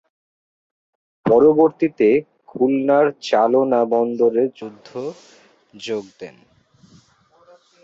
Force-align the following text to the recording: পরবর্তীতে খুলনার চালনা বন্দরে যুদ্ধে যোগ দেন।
পরবর্তীতে 1.25 2.09
খুলনার 2.47 3.05
চালনা 3.21 3.81
বন্দরে 3.85 4.43
যুদ্ধে 4.57 5.03
যোগ 5.79 6.03
দেন। 6.19 6.35